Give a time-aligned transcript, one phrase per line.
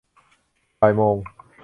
[0.79, 1.15] บ่ายโมง